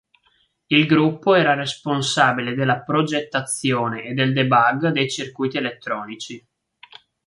Il 0.65 0.87
gruppo 0.87 1.35
era 1.35 1.53
responsabile 1.53 2.55
della 2.55 2.81
progettazione 2.81 4.05
e 4.05 4.13
del 4.15 4.33
debug 4.33 4.87
dei 4.87 5.07
circuiti 5.07 5.57
elettronici. 5.57 6.43